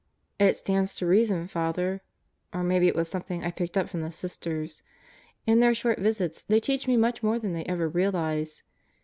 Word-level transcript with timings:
"It 0.39 0.55
stands 0.55 0.95
to 0.95 1.05
reason, 1.05 1.45
Father. 1.45 2.01
Or 2.51 2.63
maybe 2.63 2.87
it 2.87 2.95
was 2.95 3.07
something 3.07 3.43
I 3.43 3.51
picked 3.51 3.77
up 3.77 3.87
from 3.87 4.01
the 4.01 4.11
Sisters. 4.11 4.81
In 5.45 5.59
their 5.59 5.75
short 5.75 5.99
visits 5.99 6.41
they 6.41 6.59
teach 6.59 6.87
me 6.87 6.97
much 6.97 7.21
more 7.21 7.37
than 7.37 7.53
they 7.53 7.65
ever 7.65 7.87
realize. 7.87 8.63